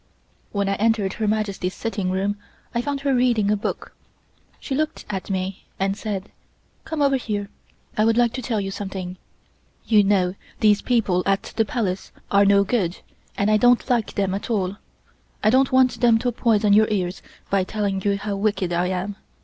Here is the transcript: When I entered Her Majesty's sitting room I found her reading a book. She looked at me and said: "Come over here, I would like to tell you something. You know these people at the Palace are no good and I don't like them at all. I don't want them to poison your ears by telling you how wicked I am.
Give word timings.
When 0.51 0.67
I 0.67 0.73
entered 0.77 1.13
Her 1.13 1.27
Majesty's 1.27 1.75
sitting 1.75 2.09
room 2.09 2.35
I 2.73 2.81
found 2.81 3.01
her 3.01 3.13
reading 3.13 3.51
a 3.51 3.55
book. 3.55 3.93
She 4.59 4.73
looked 4.73 5.05
at 5.11 5.29
me 5.29 5.67
and 5.79 5.95
said: 5.95 6.31
"Come 6.85 7.03
over 7.03 7.17
here, 7.17 7.49
I 7.95 8.03
would 8.03 8.17
like 8.17 8.33
to 8.33 8.41
tell 8.41 8.59
you 8.59 8.71
something. 8.71 9.17
You 9.85 10.03
know 10.03 10.33
these 10.59 10.81
people 10.81 11.21
at 11.27 11.53
the 11.55 11.65
Palace 11.65 12.11
are 12.31 12.45
no 12.45 12.63
good 12.63 12.97
and 13.37 13.51
I 13.51 13.57
don't 13.57 13.87
like 13.91 14.15
them 14.15 14.33
at 14.33 14.49
all. 14.49 14.77
I 15.43 15.51
don't 15.51 15.71
want 15.71 16.01
them 16.01 16.17
to 16.17 16.31
poison 16.31 16.73
your 16.73 16.87
ears 16.89 17.21
by 17.51 17.63
telling 17.63 18.01
you 18.01 18.17
how 18.17 18.35
wicked 18.35 18.73
I 18.73 18.87
am. 18.87 19.17